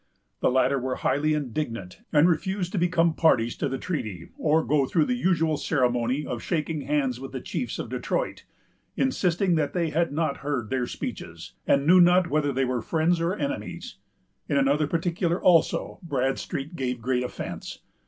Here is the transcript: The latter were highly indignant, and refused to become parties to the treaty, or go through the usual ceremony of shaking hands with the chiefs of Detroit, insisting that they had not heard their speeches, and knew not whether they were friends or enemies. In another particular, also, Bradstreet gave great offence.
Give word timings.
The 0.39 0.49
latter 0.49 0.79
were 0.79 0.95
highly 0.95 1.35
indignant, 1.35 1.99
and 2.11 2.27
refused 2.27 2.71
to 2.71 2.79
become 2.79 3.13
parties 3.13 3.55
to 3.57 3.69
the 3.69 3.77
treaty, 3.77 4.29
or 4.35 4.63
go 4.63 4.87
through 4.87 5.05
the 5.05 5.13
usual 5.13 5.57
ceremony 5.57 6.25
of 6.25 6.41
shaking 6.41 6.81
hands 6.81 7.19
with 7.19 7.31
the 7.33 7.39
chiefs 7.39 7.77
of 7.77 7.89
Detroit, 7.89 8.43
insisting 8.97 9.53
that 9.57 9.73
they 9.73 9.91
had 9.91 10.11
not 10.11 10.37
heard 10.37 10.71
their 10.71 10.87
speeches, 10.87 11.53
and 11.67 11.85
knew 11.85 12.01
not 12.01 12.31
whether 12.31 12.51
they 12.51 12.65
were 12.65 12.81
friends 12.81 13.21
or 13.21 13.35
enemies. 13.35 13.97
In 14.49 14.57
another 14.57 14.87
particular, 14.87 15.39
also, 15.39 15.99
Bradstreet 16.01 16.75
gave 16.75 16.99
great 16.99 17.21
offence. 17.23 17.77